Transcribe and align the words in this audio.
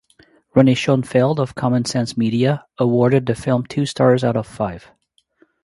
Renee 0.55 0.73
Schonfeld 0.73 1.37
of 1.37 1.53
Common 1.53 1.85
Sense 1.85 2.17
Media 2.17 2.65
awarded 2.79 3.27
the 3.27 3.35
film 3.35 3.67
two 3.67 3.85
stars 3.85 4.23
out 4.23 4.35
of 4.35 4.47
five. 4.47 4.89